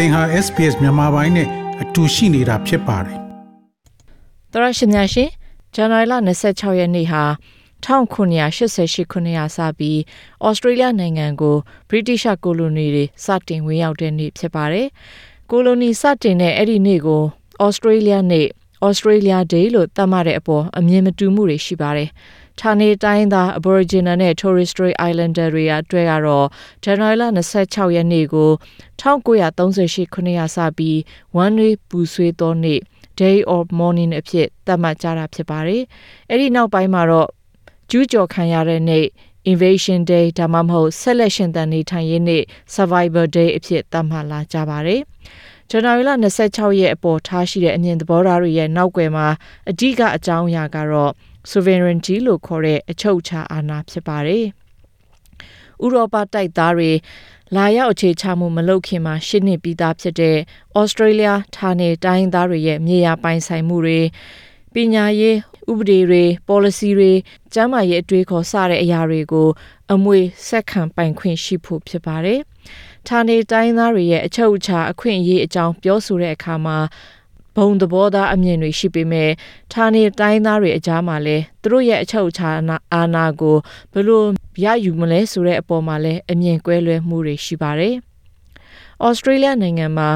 [0.00, 1.48] သင်ဟာ SPS မြန်မာပိုင်းနဲ့
[1.82, 3.18] အတူရှိနေတာဖြစ်ပါတယ်
[4.52, 5.30] သရရှိများရှင်
[5.74, 6.14] ဇန်နဝါရီလ
[6.46, 7.22] 26ရက်နေ့ဟာ
[7.84, 9.98] 1988ခုနှစ်ရာစပြီး
[10.46, 11.56] ဩစတြေးလျနိုင်ငံကို
[11.88, 14.86] ဗြိတိရှကိုလိုနီတွေစတင်ဝင်ရောက်တဲ့နေ့ဖြစ်ပါတယ်။
[15.50, 17.22] ကိုလိုနီစတင်တဲ့အဲ့ဒီနေ့ကို
[17.64, 18.46] ဩစတြေးလျနေ့
[18.86, 22.08] Australia Day လို့သတ်မှတ်တဲ့အပေါ်အမြင်မတူမှုတွေရှိပါတယ်။
[22.60, 26.46] ဌာနေတိုင်းသား Aboriginal နဲ့ Torres Strait Islander တွေအတွက်ကတော့
[26.82, 27.24] ဇန်နဝါရီလ
[27.58, 28.50] 26ရက်နေ့ကို
[29.00, 30.98] 1938ခုနှစ်ရာစပြီး
[31.36, 32.80] ဝမ်းနည်းပူဆွေးသောနေ့
[33.20, 35.82] Day of Mourning အဖြစ်သတ်မှတ်ကြတာဖြစ်ပါတယ်။
[36.30, 37.28] အဲ့ဒီနောက်ပိုင်းမှာတော့
[37.90, 39.04] ကျူးကျော်ခံရတဲ့နေ့
[39.50, 42.42] Invasion Day ဒါမှမဟုတ်ဆက်လက်ရှင်သန်နေထိုင်ရေးနေ့
[42.74, 45.00] Survivor Day အဖြစ်သတ်မှတ်လာကြပါတယ်။
[45.70, 46.10] ဇန်နဝါရီလ
[46.44, 49.26] 26ရက်အပေါ်ထားရှိတဲ့အမြင်သဘောထားတွေရဲ့နောက်ွယ်မှာ
[49.70, 51.12] အဓိကအကြောင်းအရာကတော့
[51.50, 54.44] sovereignty လို့ခေါ်တဲ့အချုပ်အခြာအာဏာဖြစ်ပါတယ်။
[55.84, 56.92] ဥရောပတိုက်သားတွေ
[57.56, 60.36] လာရောက်အခြေချမှုမလုပ်ခင်မှာရှင်းနေပြီးသားဖြစ်တဲ့
[60.78, 64.00] ဩစတြေးလျဌာနေတိုင်းသားတွေရဲ့မြေယာပိုင်ဆိုင်မှုတွေ
[64.74, 65.36] ပညာရေး
[65.70, 67.12] ဥပဒေတွေ policy တွေ
[67.54, 69.48] ကျန်းမာရေးအတွေးခေါ်စတဲ့အရာတွေကို
[69.92, 72.40] အမွေဆက်ခံပိုင်ခွင့်ရှိဖို့ဖြစ်ပါတယ်။
[73.08, 76.78] ဌာနေတိုင်းသားတွေရဲ့အချုပ်အခြာအခွင့်အရေးအကြောင်းပြောဆိုတဲ့အခါမှာ
[77.58, 79.30] ဘုံသဘောသားအမြင်တွေရှိပေမဲ့
[79.72, 82.50] ဌာနေတိုင်းသားတွေအကြားမှာလည်းသူတို့ရဲ့အချုပ်အခြာ
[82.94, 83.56] အာဏာကို
[83.92, 84.22] ဘယ်လို
[84.64, 87.94] ရယူမလဲဆိုတဲ့အပေါ်မှာလည်းအမြင်ကွဲလွဲမှုတွေရှိပါတယ်။
[89.04, 90.10] ဩစတြေးလျနိုင်ငံမှာ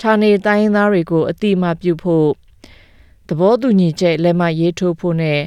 [0.00, 2.28] ဌာနေတိုင်းသားတွေကိုအတိအမှပြုဖို့
[3.28, 5.40] သဘောတူညီချက်လက်မှတ်ရေးထိုးဖို့နဲ့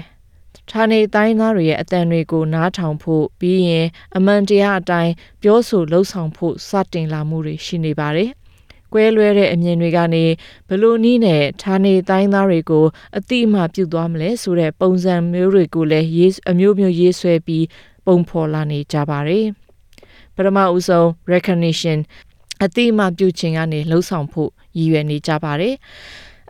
[0.69, 8.31] ဌာနေတိုင်းသားတွေရဲ့အတန်တွေကိုနားထောင်ဖို့ပြီးရင်အမှန်တရားအတိုင်းပြောဆိုလှုပ်ဆောင်ဖို့စတင်လာမှုတွေရှိနေပါတယ်။
[8.93, 10.25] ကွဲလွဲတဲ့အမြင်တွေကနေ
[10.69, 12.85] ဘလို့နီးနဲ့ဌာနေတိုင်းသားတွေကို
[13.17, 17.65] အတိအမှပြုသွားမလဲဆိုတဲ့ပုံစံမျိုးတွေကိုလည်းရေးအမျိုးမျိုးရေးဆွဲပြီး
[18.05, 19.45] ပုံဖော်လာနေကြပါတယ်
[20.35, 21.97] ပထမဦးဆုံး recognition
[22.63, 25.75] အတိအမှပြုခြင်းကနေလှုပ်ဆောင်ဖို့ရည်ရွယ်နေကြပါတယ်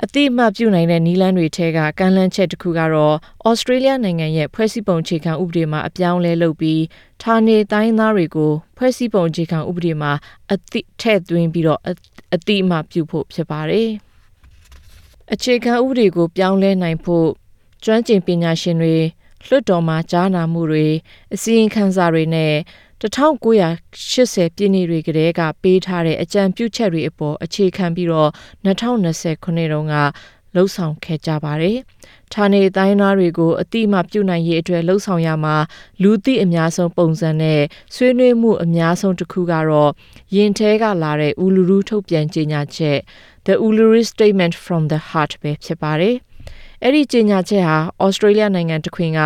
[0.02, 3.16] အတိအမှပြုနိုင်တဲ့နီလန်းတွေထဲကကမ်းလှမ်းချက်တစ်ခုကတော့
[3.50, 6.82] ဩစတြေးလျနိုင်ငံရဲ့ဖွဲ့စည်းပုံအခြေခံဥပဒေမှာအပြောင်းလဲလုပ်ပြီး
[7.22, 10.12] ဌာနေတိုင်းသားတွေကိုဖွဲ့စည်းပုံအခြေခံဥပဒေမှာ
[10.52, 11.80] အတိထည့်သွင်းပြီးတော့
[12.34, 13.90] အတိအမှပြုဖို့ဖြစ်ပါတယ်။
[15.34, 17.28] အခြေခံဥပဒေကိုပြောင်းလဲနိုင်ဖို့
[17.84, 18.96] ကျွမ်းကျင်ပညာရှင်တွေ
[19.48, 20.88] လွှတ်တော်မှာကြားနာမှုတွေ
[21.34, 22.54] အစည်းအဝေးစာတွေနဲ့
[23.04, 28.30] 1980 ပြည့်နှစ်တွေကတည်းကပေးထားတဲ့အကြံပြုချက်တွေအပေါ်အခြေခံပြီးတော့
[28.66, 29.96] 2020ခုနှစ်တုန်းက
[30.56, 31.78] လှုပ်ဆောင်ခဲ့ကြပါတယ်။
[32.34, 35.56] ဌာနေတိုင်းသားတွေကိုအတိအမှပြုနိုင်ရေးအတွက်လှုပ်ဆောင်ရမှာ
[36.02, 37.62] လူသိအများဆုံးပုံစံနဲ့
[37.96, 39.92] ဆွေးနွေးမှုအများဆုံးတစ်ခုကတော့
[40.36, 43.00] ယင်ထဲကလာတဲ့ဥလူရူထုတ်ပြန်ကြေညာချက်
[43.46, 46.16] The Uluru Statement from the Heart ပဲဖြစ်ပါတယ်။
[46.86, 49.22] အဲ့ဒီကြေညာချက်ဟာဩစတြေးလျနိုင်ငံတခွင်က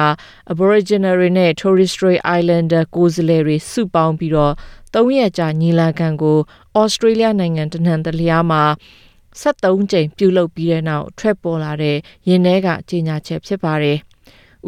[0.51, 4.53] Aboriginal တွေနဲ့ Torres Strait Islander ကိုယ်စားလှယ်တွေစုပေါင်းပြီးတော့
[4.94, 6.38] ၃ရက်ကြာညီလာခံကို
[6.79, 8.63] ဩစတြေးလျနိုင်ငံတနင်္သာရီမှာ
[9.41, 11.97] 73ကြိမ်ပြုလုပ်ပြီးတဲ့နောက်ထွက်ပေါ်လာတဲ့
[12.28, 14.00] ရင်းနှဲကကြေညာချက်ဖြစ်ပါတယ်။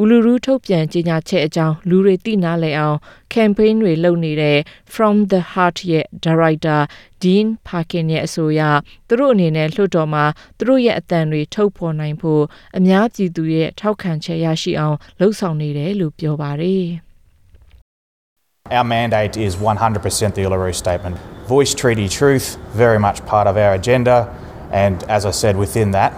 [0.02, 2.98] ဥလူရူထုတ်ပြန်ကြေညာချက်အကြောင်းလူတွေသိနာလဲအောင်
[3.34, 4.58] campaign တွေလုပ်နေတဲ့
[4.94, 6.80] From the Heart ရဲ့ Director
[7.24, 8.62] Dean Parkin ရဲ့အဆိုအရ
[9.08, 10.26] သူတို့အနေနဲ့လွှတ်တော်မှာ
[10.58, 12.44] သူတို့ရဲ့အသံတွေထုတ်ဖော်နိုင်ဖို့
[12.78, 16.88] အများပြည်သူရဲ့ထောက်ခံချက်ရရှိအောင်လှုံ့ဆော်နေတယ်လို့ပြောပါတယ်။
[18.78, 21.18] Our mandate is 100% the Uluru Statement.
[21.48, 24.18] Voice treaty truth, very much part of our agenda.
[24.72, 26.14] And as I said, within that,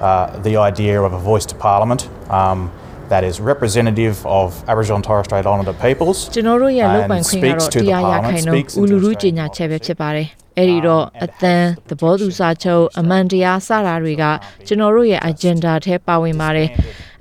[0.00, 2.08] uh, the idea of a voice to Parliament.
[2.28, 2.70] Um,
[3.12, 10.28] that is representative of Aboriginal and Torres Strait Islander peoples ကျွန်တော်တို့ရဲ့လုပ်ပိုင်ခွင့်ကတော့တရားရခိုင်နှုန်းဥလူလူကြီးညာချက်ပဲဖြစ်ပါတယ်
[10.58, 11.54] အဲ့ဒီတော့အသံ
[11.88, 14.24] သဘောတူစာချုပ်အမှန်တရားစတာတွေက
[14.66, 16.68] ကျွန်တော်တို့ရဲ့ agenda ထဲပါဝင်ပါတယ်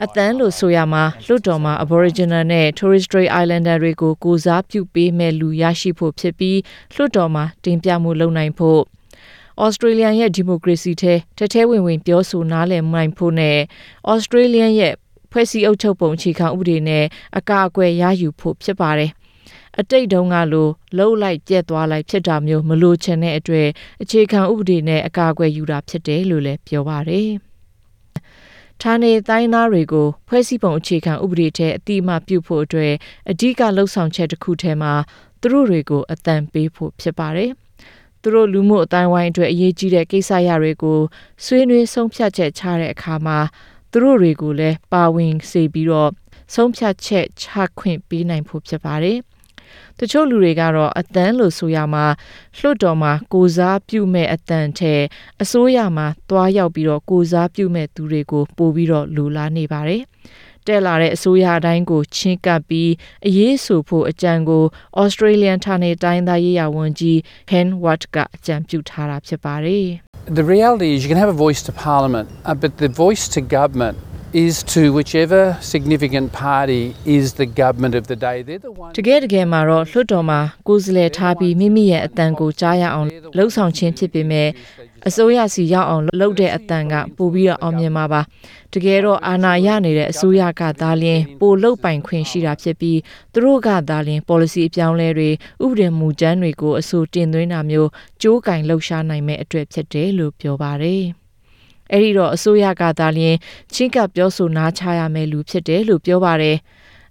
[0.03, 6.59] အသံလို့ဆိုရမှာလွတ်တော်မှာ Aboriginal နဲ့ Torres Strait Islander တွေကိုကိုစားပြုပေးမဲ့လူရရှိဖို့ဖြစ်ပြီး
[6.95, 8.81] လွတ်တော်မှာတင်ပြမှုလုပ်နိုင်ဖို့
[9.61, 13.57] ဩစတြေးလျရဲ့ဒီမိုကရေစီထဲတထဲဝင်ဝင်ပြောဆိုနားလည်နိုင်ဖို့နဲ့
[14.11, 14.93] ဩစတြေးလျရဲ့
[15.33, 17.05] ဖွဲ့စည်းအုပ်ချုပ်ပုံအခြေခံဥပဒေနဲ့
[17.37, 19.11] အကာအကွယ်ရယူဖို့ဖြစ်ပါတယ်။
[19.79, 20.67] အတိတ်တုန်းကလို
[20.97, 23.67] လှုပ်လိုက်ပြက်သွားလိုက်ဖြစ်တာမျိုးမလိုချင်တဲ့အတွက်
[24.03, 27.29] အခြေခံဥပဒေနဲ့အကာအကွယ်ယူတာဖြစ်တယ်လို့လည်းပြောပါတယ်။
[28.81, 32.93] ဌာနေတိုင်းသားတွေကိုဖွဲ့စည်းပုံအခြေခံဥပဒေထဲအတိအမှပြုဖို့အတွက်
[33.31, 34.93] အဓိကလှုံ့ဆော်ချက်တစ်ခုထဲမှာ
[35.41, 37.51] သူတို့တွေကိုအတန်ပေးဖို့ဖြစ်ပါတယ်။
[38.21, 40.99] သူတို့လူမှုအတိုင်းဝိုင်းအတွက်အရေးကြီးတဲ့ကိစ္စရတွေကို
[41.45, 43.39] ဆွေးနွေးဆုံးဖြတ်ချက်ချတဲ့အခါမှာ
[43.95, 46.11] သူတို့တွေကိုလည်းပါဝင်စေပြီးတော့
[46.53, 47.45] ဆုံးဖြတ်ချက်ချ
[47.79, 49.17] ခွင့်ပေးနိုင်ဖို့ဖြစ်ပါတယ်။
[49.99, 52.05] တချို့လူတွေကတော့အတန်းလို့ဆိုရမှာ
[52.57, 54.95] လွှတ်တော်မှာကိုစားပြုမဲ့အတန်ထဲ
[55.41, 60.01] အစိုးရမှာတွားရောက်ပြီးတော့ကိုစားပြုမဲ့သူတွေကိုပို့ပြီးတော့လူလာနေပါတယ်။
[60.67, 62.91] တက်လာတဲ့အစိုးရတိုင်းကိုချင်းကပ်ပြီး
[63.27, 64.63] အရေးဆိုဖို့အကြံကို
[65.01, 67.17] Australian ဌာနေတိုင်းသားရေးရာဝန်ကြီး
[67.49, 69.87] Ken Watt ကအကြံပြုထားတာဖြစ်ပါတယ်။
[70.25, 73.41] The reality is you can have a voice to Parliament, uh, but the voice to
[73.41, 73.97] government
[74.33, 78.41] is to whichever significant party is the government of the day.
[78.41, 78.93] They're the ones.
[78.97, 83.07] တကယ်တကယ်မှာတော့လွှတ်တော်မှာကိုယ်စားလှယ်ထားပြီးမိမိရဲ့အတန်ကိုကြားရအောင်
[83.37, 84.49] လှုပ်ဆောင်ခြင်းဖြစ်ပေမဲ့
[85.07, 88.21] အစိုးရစီရောက်အောင်လှုပ်တဲ့အတန်ကပိုပြီးတော့အောင်မြင်မှာပါ
[88.73, 92.99] တကယ်တော့အာဏာရနေတဲ့အစိုးရကသာလျှင်ပိုလှုပ်ပိုင်ခွင့်ရှိတာဖြစ်ပြီး
[93.33, 95.29] သူတို့ကသာလျှင် policy အပြောင်းလဲတွေ
[95.63, 97.89] ဥပဒေမူကြမ်းတွေကိုအဆိုတင်သွင်းတာမျိုး
[98.21, 101.22] ကြိုးကင်လှုပ်ရှားနိုင်မဲ့အတွက်ဖြစ်တယ်လို့ပြောပါတယ်
[101.91, 103.35] အဲ့ဒီတော့အစိုးရကသာလျှင်
[103.73, 106.57] ချင်းကပ်ပြောဆိုနားချရမယ်လူဖြစ်တယ်လို့ပြောပါတယ်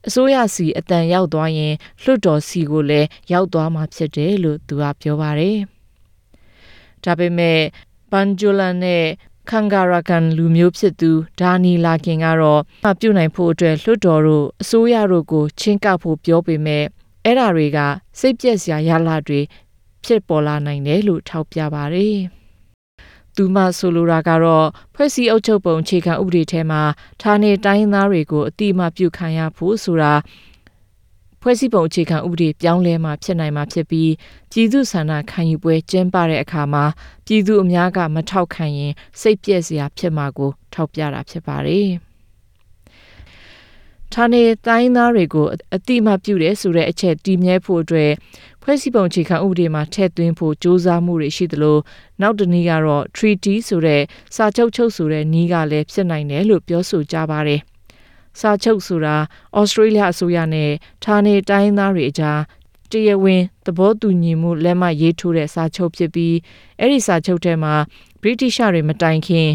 [0.07, 5.57] အစိုးရစီအတန်ရောက်သွားရင်လွှတ်တော်စီကိုလည်းရောက်သွားမှာဖြစ်တယ်လို့သူကပြောပါတယ်။
[7.05, 7.61] ဒါပေမဲ့
[8.11, 9.05] ဘန်ဂျူလန်နဲ့
[9.51, 11.11] ခန်ဂါရာကန်လူမျိုးဖြစ်သူ
[11.41, 16.85] ဒါနီလာကင်ကတော့မပြုတ်နိုင်ဖို့အတွက်လွှတ်တော်တို့အစိုးရတို့ကိုချင်းကပ်ဖို့ပြောပေမဲ့
[17.25, 17.79] အဲ့ဓာတွေက
[18.21, 19.41] စိတ်ပြက်စရာရလတွေ
[20.05, 22.17] ဖြစ်ပေါ်လာနိုင်တယ်လို့ထောက်ပြပါတယ်။
[23.37, 26.83] သူမဆိုလိုတာကတော့ဖွဲ့စည်းအုပ်ချုပ်ပုံအခြေခံဥပဒေထဲမှာ
[27.23, 30.13] ဌာနေတိုင်းသားတွေကိုအတိအမှပြုခံရဖို့ဆိုတာ
[31.41, 34.13] ဖွဲ့စည်းပုံအခြေခံဥပဒေပြောင်းလဲမှာဖြစ်နိုင်မှာဖြစ်ပြီး
[34.53, 36.85] ပြည်သူဆန္ဒခံယူပွဲကျင်းပတဲ့အခါမှာ
[37.27, 41.89] ပြည်သူအများကမထောက်ခံရင်စိတ်ပြည့်စရာဖြစ်မှာကို ထောက်ပြတာဖြစ်ပါတယ်။
[44.13, 48.13] ဌာနေတိုင်းသားတွေကိုအတိအမှပြုတယ်ဆိုတဲ့အချက်တည်မြဲဖို့အတွက်
[48.65, 51.79] ဖွဲ့စည်းပုံအခြေခံဥပဒေမှာထည့်သွင်းဖို့စ조사မှုတွေရှိသလို
[52.21, 54.03] နောက်တစ်နည်းကတော့ treaty ဆိုတဲ့
[54.35, 57.61] စာချုပ်ချုပ်ဆိုတဲ့နည်းကလည်းဖြစ်နိုင်တယ်လို့ပြောဆိုကြပါတယ်။
[58.41, 59.17] စာချုပ်ဆိုတာ
[59.59, 60.71] ဩစတြေးလျအစိုးရနဲ့
[61.05, 62.41] ဌာနေတိုင်းသားတွေအကြား
[62.91, 66.37] တရားဝင်သဘောတူညီမှုလက်မှတ်ရေးထိုးတဲ့စာချုပ်ဖြစ်ပြီး
[66.79, 67.75] အဲ့ဒီစာချုပ်ထဲမှာ
[68.23, 69.49] ဗြိတိရှတွေမတိုင်ခင်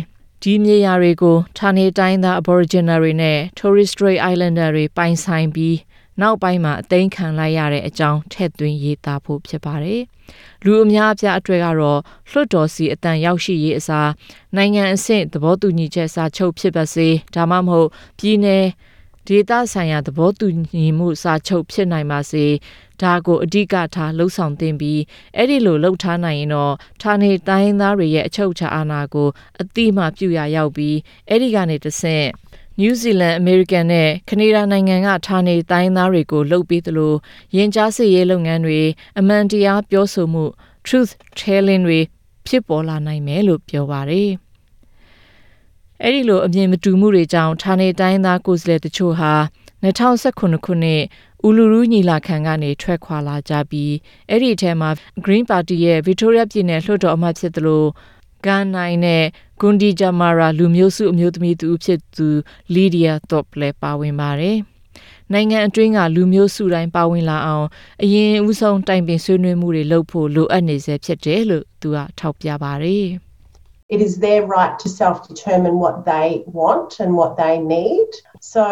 [0.43, 5.75] ဒီမြေယာတွေကိုဌာနေတိုင်းသား Aboriginal တွေနဲ့ Torres Strait Islander တွေပိုင်ဆိုင်ပြီး
[6.21, 10.01] နောက်ပိုင်းမှာအသိမ်းခံလိုက်ရတဲ့အကြောင်းထည့်သွင်းရေးသားဖို့ဖြစ်ပါတယ်။
[10.65, 11.99] လူအများအပြားအတွက်ကတော့
[12.29, 14.09] လွှတ်တော်စီအတန်ရောက်ရှိရေးအစား
[14.55, 18.47] နိုင်ငံအဆင့်သဘောတူညီချက်စာချုပ်ဖြစ်ပါစေဒါမှမဟုတ်ပြည်내
[19.27, 22.45] ဒေတာဆိုင်ရာသဘောတူညီမှုစာချုပ်ဖြစ်နိုင်ပါစေ
[23.01, 25.01] ဒါကိုအဓိကထားလှုပ်ဆောင်သင့်ပြီး
[25.35, 29.29] အဲ့ဒီလိုလှုပ်ထားနိုင်ရင်တော့ဌာနေတိုင်းသားတွေရဲ့အချုပ်အခြာအာဏာကို
[29.61, 30.97] အတိအမှပြုရရောက်ပြီး
[31.29, 32.27] အဲ့ဒီကနေတဆင့်
[32.79, 37.13] နယူးဇီလန် အမေရိကန်နဲ့ ကနေဒါနိုင်ငံက ဌာနေတိုင်းသားတွေကိုလှုပ်ပြီးသလို
[37.55, 38.79] ရင်ကြားစစ်ရေးလုပ်ငန်းတွေ
[39.19, 40.43] အမှန်တရားပြောဆိုမှု
[40.85, 41.99] truth telling တွေ
[42.47, 44.29] ဖြစ်ပေါ်လာနိုင်မယ်လို့ ပြောပါတယ်။
[46.03, 49.33] အဲဒီလို အမြင်မတူမှုတွေကြောင့် ဌာနေတိုင်းသား ကိုယ်စားလှယ်တချို့ဟာ
[49.83, 51.03] 2019ခုနှစ်
[51.47, 53.93] ဦးလူရူးညီလာခံကနေ ထွက်ခွာလာကြပြီး
[54.29, 54.89] အဲ့ဒီအထဲမှာ
[55.25, 57.83] Green Party ရဲ့ Victoria ပြည်နယ် လွှတ်တော်အမတ်ဖြစ်သလို
[58.47, 59.23] ဂန်နိုင်နဲ့
[59.59, 62.27] ဂွန်ဒီဂျာမာရာလူမျိုးစုအမျိုးသမီးသူဖြစ်သူ
[62.73, 64.57] လီဒီယာတော့လည်းပါဝင်ပါတယ်။
[65.33, 67.67] နိုင်ငံအတွင်းကလူမျိုးစုတိုင်းပါဝင်လာအောင်
[68.03, 73.07] အရင်ဦးဆုံးတိုင်ပင်ဆွေးနွေးမှုတွေလုပ်ဖို့လိုအပ်နေစေဖြစ်တယ်လို့သူကထောက်ပြပါတယ်။
[73.95, 78.09] It is their right to self determine what they want and what they need.
[78.41, 78.65] So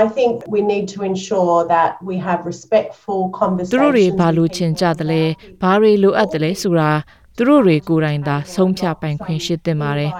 [0.00, 3.80] I think we need to ensure that we have respectful သူ conversations.
[3.82, 6.90] တို့တွေဘာလို့ with ချင် people ကြသလဲ about ဘာတွေလိုအပ်တယ်လဲဆိုတာ
[7.36, 10.12] သူတို့တွေကိုယ်တိုင်သာဆုံးဖြတ်ပိုင်ခွင့်ရှိသင့်ပါတယ်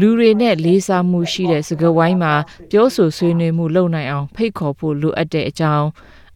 [0.00, 2.34] လူတွေနဲ့လေးစားမှုရှိတဲ့စကားဝိုင်းမှာ
[2.70, 5.86] ပြောဆိုဆွေးနွေးမှုလုပ်နိုင်အောင်ဖိတ်ခေါ်ဖို့လိုအပ်တဲ့အကြောင်း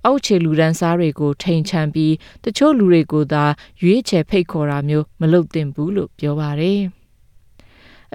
[0.05, 2.15] အောက်ခြေလူဒန်းစားတွေကိုထိန်ချန်ပြီး
[2.45, 3.45] တချို့လူတွေကိုသာ
[3.83, 6.83] ရွေးချယ်ဖိတ်ခေါ်တာမျိုးမလုပ်သင့်ဘူးလို့ပြောပါတယ်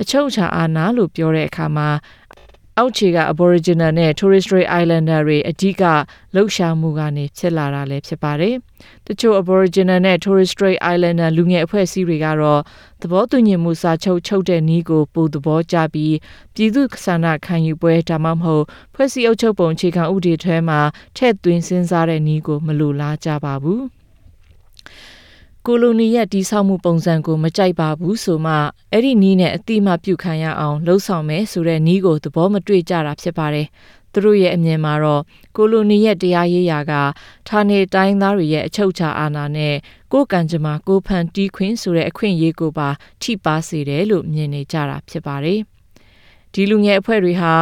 [0.02, 1.90] အချုပ်အခြာအာဏာလို့ပြောတဲ့အခါမှာ
[2.80, 5.84] အောက်ခြေက Aboriginal နဲ့ Torres Strait Islander တွေအဓိက
[6.36, 8.56] လှုပ်ရှားမှုကနေဖြစ်လာတာလည်းဖြစ်ပါတယ်။
[9.08, 12.62] တချို့ Aboriginal နဲ့ Torres Strait Islander လူငယ်အဖွဲ့အစည်းတွေကတော့
[13.02, 16.16] သဘောတူညီမှုစာချုပ်ချုပ်တဲ့နည်းကိုပိုသဘောကျပြီး
[16.56, 20.80] ပြည်သူ့ဆန္ဒခံယူပွဲဒါမှမဟုတ်ဖွဲ့စည်းအုပ်ချုပ်ပုံအခြေခံဥပဒေထဲမှာ
[21.16, 23.84] ထည့်သွင်းစဉ်းစားတဲ့နည်းကိုမလိုလားကြပါဘူး။
[25.70, 28.54] ကိုလိုနီရဲ့တီးဆောက်မှုပုံစံကိုမကြိုက်ပါဘူးဆိုမှ
[28.92, 33.68] အဲ့ဒီနီးနဲ့အတိအမပြုခံရအောင်လှုံ့ဆော်မယ်ဆိုတဲ့နီးကိုသဘောမတွေ့ကြတာဖြစ်ပါတယ်။
[34.14, 35.22] သူတို့ရဲ့အမြင်မှာတော့
[35.56, 36.94] ကိုလိုနီရဲ့တရားရေးရာက
[37.48, 39.76] ဌာနေတိုင်းသားတွေရဲ့အချုပ်အခြာအာဏာနဲ့
[40.12, 42.90] ကိုယ်ကံကြမ္မာကိုဖန်တီးခွင့်ဆိုတဲ့အခွင့်အရေးကိုပါ
[43.22, 45.60] ထိပါစေတယ်လို့မြင်နေကြတာဖြစ်ပါတယ်။
[46.54, 47.54] ဒီလူငယ်အဖွဲ့တွေဟာ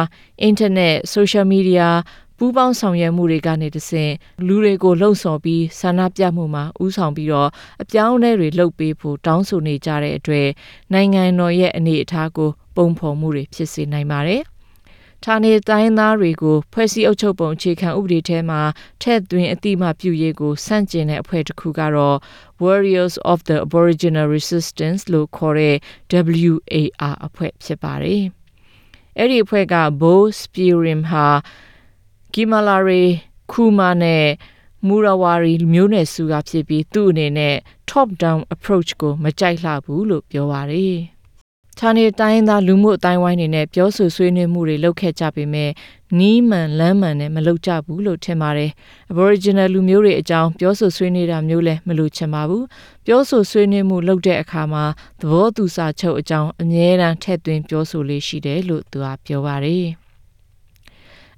[0.42, 1.90] အင်တာနက်ဆိုရှယ်မီဒီယာ
[2.38, 4.12] ပူးပေါင်းဆောင်ရွက်မှုတွေကနေတဆင့်
[4.46, 7.50] လူတွေကိုလှုံ့ဆော်ပြီးဆန္ဒပြမှုမှာဥဆောင်ပြီးတော့
[7.82, 10.48] အပြောင်းအလဲတွေလုပ်ပေးဖို့တောင်းဆိုနေကြတဲ့အတွက်
[10.92, 14.42] နိုင်ငံတော်ရဲ့အနေအထားကိုပုံဖော်မှုတွေဖြစ်စေနိုင်ပါတယ်။
[15.24, 18.60] ဌာနေတိုင်းသားတွေကိုဖွဲ့စည်းအုပ်ချုပ်ပုံအခြေခံဥပဒေထဲမှာ
[19.02, 22.18] ထည့်သွင်းအတိအမှပြုရေးကိုစန့်ကျင်တဲ့အဖွဲ့တစ်ခုကတော့
[22.62, 25.76] Warriors of the Aboriginal Resistance လို့ခေါ်တဲ့
[26.50, 28.22] WAR အဖွဲ့ဖြစ်ပါတယ်။
[29.18, 31.26] အဲ့ဒီအဖွဲ့က Bo Spirim ဟာ
[32.38, 33.02] ဂီမာလာရီ
[33.50, 34.24] ခူမာနဲ့
[34.86, 37.54] မူရဝါရီမျိုးနယ်စုကဖြစ်ပြီးသူ့အနေနဲ့
[37.90, 40.96] top down approach ကိုမကြိုက်လှဘူးလို့ပြောပါတယ်။
[41.78, 45.70] ဌာနေတိုင်းသားလူမှုအတိုင်းဝိုင်းနေနဲ့ပြောဆိုဆွေးနွေးမှုတွေလုပ်ခဲ့ကြပေမဲ့
[46.18, 48.70] နီးမှန်လမ်းမှန်နဲ့မလုပ်ကြဘူးလို့ထင်ပါတယ်။
[49.12, 52.62] Aboriginal လူမျိုးတွေအကြောင်းပြောဆိုဆွေးနွေးတာမျိုးလည်းမလို့ချင်ပါဘူး။
[53.06, 54.84] ပြောဆိုဆွေးနွေးမှုလုပ်တဲ့အခါမှာ
[55.20, 59.86] သဘောတူစာချုပ်အကြောင်းအမြဲတမ်းထည့်သွင်းပြောဆိုလေးရှိတယ်လို့သူကပြောပါတယ်။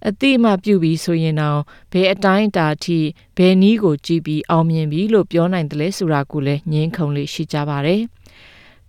[0.06, 1.60] အတိအမှပြုပြီးဆိုရင်တော့
[1.92, 2.98] ဘယ်အတိုင်းအတာအထိ
[3.36, 8.02] ဘယ်နည်းကိုကြည့်ပြီးအောင်မြင်ပြီလို့ပြောနိုင်တယ်လဲဆိုတာကိုလည်းငင်းခုန်လေးရှိကြပါတယ်။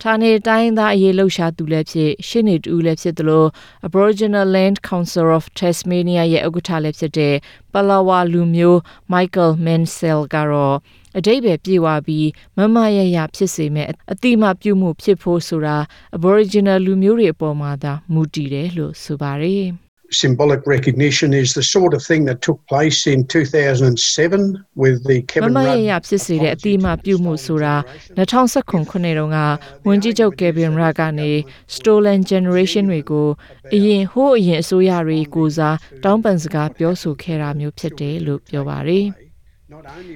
[0.04, 3.46] ဌာနေတိုင်းသားအရေးလှုပ်ရှားသူလည်းဖြစ်ရှင်းနေတူလည်းဖြစ်သလို
[3.88, 7.36] Aboriginal Land Council of Tasmania ရဲ့ဥက္ကဋ္ဌလည်းဖြစ်တဲ့
[7.74, 8.80] ပလာဝါလူမျိုး
[9.14, 10.78] Michael Mansell ကတော့
[11.18, 15.78] အတိတ်ပဲပြေဝပြီးမမရရဖြစ်စေမဲ့အတိမပြုမှုဖြစ်ဖို့ဆိုတာ
[16.18, 19.70] Aboriginal လူမျိုးတွေအပေါ်မှာသာမူတည်တယ်လို့ဆိုပါတယ်။
[20.12, 25.26] symbolic recognition is the sort of thing that took place in 2007 with the မ
[25.32, 27.76] Kevin မရ Rudd ရဖြစ်စေတဲ့အတိအမှပြုမှုဆိုတာ
[28.18, 29.40] 2019ခုနှစ်တုန်းက
[29.88, 31.32] ဝန်ကြီးချုပ် Kevin Rudd ကနေ
[31.76, 33.28] Stolen Generation တွေကို
[33.74, 39.08] အရင်ဟိုးအရင်အစိုးရတွေကိုစားတောင်းပန်စကားပြောဆိုခဲ့တာမျိုးဖြစ်တယ်လို့ပြောပါတယ်။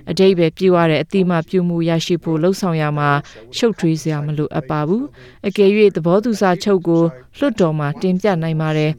[0.09, 3.09] အတိတ်ပဲပြည့်ဝတဲ့အတိအမပြုမှုရရှိဖို့လှုံ့ဆော်ရမှာ
[3.57, 5.05] ရှုပ်ထွေးစရာမလိုအပ်ပါဘူး
[5.47, 7.03] အကယ်၍သဘောတူစာချုပ်ကို
[7.37, 8.91] လွှတ်တော်မှာတင်ပြနိုင်ပါတယ်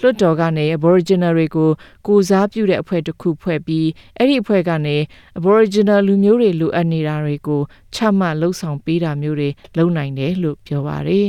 [0.00, 1.70] လွှတ်တော်ကနေ Aboriginal တွေကို
[2.06, 4.96] ကိုစားပြုတဲ့အဖွဲ့တစ်ခုဖွဲ့ပြီးအဲ့ဒီအဖွဲ့ကနေ
[5.38, 7.60] Aboriginal လူမျိုးတွေလိုအပ်နေတာတွေကို
[7.94, 11.28] ချမှတ်လှုံ့ဆော်ပေးတာမျိုးတွေလုပ်နိုင်တယ်လို့ပြောပါတယ်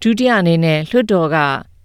[0.00, 1.38] ဒုတိယအနေနဲ့လွှတ်တော်က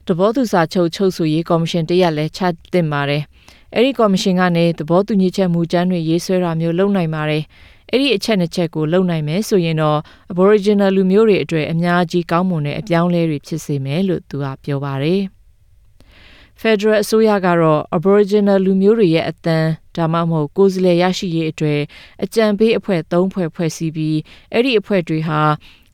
[0.08, 2.42] သဘောတူစာချုပ်ချုပ်ဆိုရေးကော်မရှင်တရက်လဲချ
[2.74, 3.24] သင့်ပါတယ်။
[3.76, 7.44] အဲ့ဒီကော်မရှင်ကနေသဘောတူညီချက်မူကြမ်းတွေရေးဆွဲတာမျိုးလုပ်နိုင်ပါတယ်။
[7.92, 10.00] အဲ့ဒီအချက်နှစ်ချက်ကိုလုပ်နိုင်မယ်ဆိုရင်တော့
[10.32, 15.22] Aboriginal လူမျိုးတွေအတွေ့အများကြီးကောင်းမွန်တဲ့အပြောင်းအလဲတွေဖြစ်စေမယ်လို့သူကပြောပါတယ်။
[16.62, 19.58] Federal အစိုးရကတော့ Aboriginal လူမျိုးတွေရဲ့အသံ
[19.96, 21.82] ဒါမှမဟုတ်ကိုယ်စားလှယ်ရရှိရေးအတွက်
[22.24, 24.18] အကြံပေးအဖွဲ့၃ဖွဲ့ဖွဲ့စည်းပြီး
[24.54, 25.42] အဲ့ဒီအဖွဲ့တွေဟာ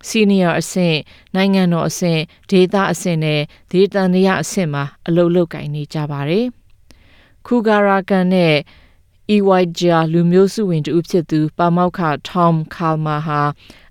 [0.09, 0.97] senior အဆင့်
[1.35, 3.41] နိုင်ငံတော်အဆင့်ဒေသအဆင့်နဲ့
[3.71, 6.47] ဒေသနေရအဆင့်မှာအလုပ်လုပ်ကိုင်နေကြပါတယ်။
[7.45, 8.55] ခူဂါရာကန်နဲ့
[9.35, 11.99] EYJA လူမျိုးစုဝင်တူဖြစ်သူပါမောက္ခ
[12.29, 13.41] Tom Kalma ဟာ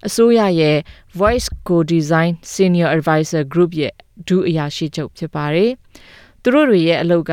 [0.06, 0.78] အစိုးရရဲ့
[1.18, 3.92] Voice Co-Design Senior Advisor Group ရဲ့
[4.28, 5.70] ဒုအရာရှိချုပ်ဖြစ်ပါတယ်။
[6.42, 7.32] သူတို့တွေရဲ့အလုပ်က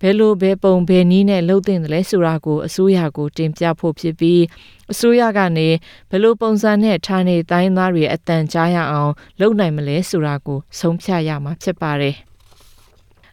[0.00, 4.42] ဘယ်လိုဘယ်ပုံဘယ်နည်းနဲ့လှုပ်တင်တယ်လဲဆိုတာကိုအစိုးရကိုတင်ပြဖို့ဖြစ်ပြီး
[4.92, 5.68] အစိုးရကနေ
[6.10, 12.16] ဘယ်လိုပုံစံနဲ့ဌာနေတိုင်းသားတွေအတန်ကြားရအောင်လုပ်နိုင်မလဲဆိုတာကိုဆုံးဖြတ်ရမှာဖြစ်ပါတယ်။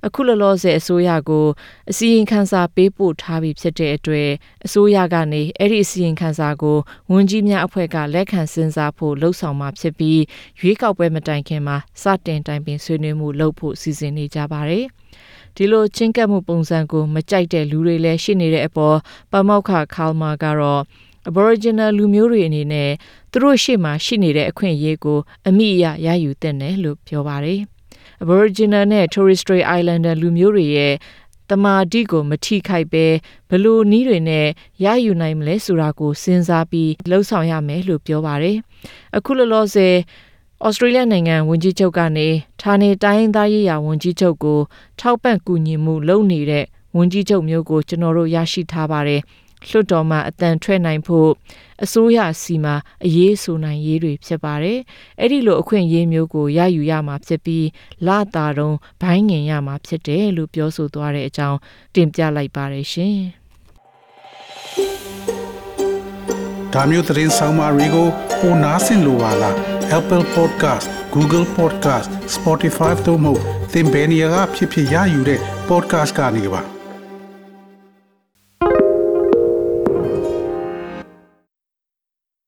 [0.06, 1.46] အခုလောလောဆယ်အစိုးရကို
[1.92, 4.30] အစီရင်ခံစာပေးပို့ထားပြီးဖြစ်တဲ့အတွက်
[4.66, 6.78] အစိုးရကနေအဲ့ဒီအစီရင်ခံစာကို
[7.12, 10.22] ဝန်ကြီးများအဖွဲ့ကလက်ခံစဉ်းစားဖို့လှုံ့ဆော်မှာဖြစ်ပြီး
[10.60, 14.86] ရွေးကောက်ပွဲမတိုင်ခင်မှာစတင်တိုင်ပင်ဆွေးနွေးမှုလုပ်ဖို့စီစဉ်နေကြပါတယ်။
[15.56, 18.98] ဒီလိုချင်းကပ်မှုပုံစံကိုမကြိုက်တဲ့လူတွေလည်းရှိနေတဲ့အပေါ်
[19.32, 20.84] ပမောက္ခကာလမာကတော့
[21.30, 22.92] Aboriginal လူမျိုးတွေအနေနဲ့
[23.32, 27.62] သူတို့ရှေ့မှာရှိနေတဲ့အခွင့်အရေးကိုအမိအယရယူသင့်တယ်လို့ပြောပါတယ်။
[28.24, 30.94] Aboriginal နဲ့ Torres Strait Islander လူမျိုးတွေရဲ့
[31.50, 33.06] တမာတိကိုမထိခိုက်ပဲ
[33.50, 34.48] ဘလို့နီးတွေနဲ့
[34.84, 38.58] ရယူနိုင်မလဲဆိုတာကိုစဉ်းစားပြီးလှုပ်ဆောင်ရမယ်လို့ပြောပါတယ်။
[39.18, 39.96] အခုလောလောဆယ်
[40.66, 42.28] ဩစတြေးလျနိုင်ငံဝန်ကြီးချုပ်ကနေ
[42.62, 44.60] ဌာနေတိုင်းသားရေးရာဝန်ကြီးချုပ်ကို
[45.00, 46.66] ထောက်ပံ့ကူညီမှုလုပ်နေတဲ့
[46.98, 49.22] ဝန်ကြီးချုပ်မျိုးကိုကျွန်တော်တို့ရရှိထားပါတယ်။
[49.68, 51.30] လွှတ်တော်မှာအတန်ထွက်နိုင်ဖို့
[51.84, 52.76] အစိုးရစီမှာ
[53.06, 54.80] အရေးဆိုနိုင်ရေးတွေဖြစ်ပါတယ်။
[55.20, 57.68] အဲ့ဒီလိုအခွင့်အရေးမျိုးကိုရယူရမှာဖြစ်ပြီး
[58.08, 61.58] လာတာတုံးဘိုင်းငင်ရမှာဖြစ်တယ်လို့ပြောဆိုသွားတဲ့အကြောင်း
[61.96, 63.18] တင်ပြလိုက်ပါတယ်ရှင်။
[66.74, 68.08] ဒါမျိုးသတင်းဆောင်မတွေကို
[68.40, 69.56] ပိုနားဆင်လိုပါလား
[69.98, 73.34] Apple Podcast Google Podcast Spotify တို့မှာ
[73.74, 75.40] သင်ပင်ရာဖြစ်ဖြစ်ရယူတဲ့
[75.70, 76.71] podcast ကနေပါ